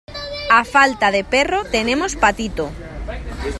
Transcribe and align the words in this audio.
a 0.59 0.61
falta 0.75 1.07
de 1.15 1.23
perro, 1.33 1.59
tenemos 1.75 2.11
patito. 2.23 2.65